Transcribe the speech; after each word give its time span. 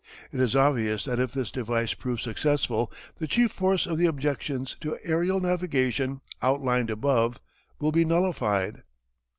It 0.31 0.41
is 0.41 0.55
obvious 0.55 1.05
that 1.05 1.19
if 1.19 1.31
this 1.31 1.51
device 1.51 1.93
prove 1.93 2.21
successful 2.21 2.91
the 3.19 3.27
chief 3.27 3.51
force 3.51 3.85
of 3.85 3.99
the 3.99 4.07
objections 4.07 4.75
to 4.81 4.97
aërial 5.07 5.39
navigation 5.39 6.21
outlined 6.41 6.89
above 6.89 7.39
will 7.77 7.91
be 7.91 8.03
nullified. 8.03 8.81